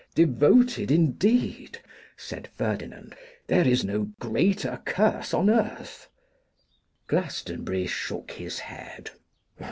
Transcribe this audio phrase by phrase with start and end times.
[0.15, 1.79] 'Devoted, indeed!'
[2.17, 3.15] said Ferdinand;
[3.45, 6.09] 'there is no greater curse on earth.'
[7.05, 9.11] Glastonbury shook his head.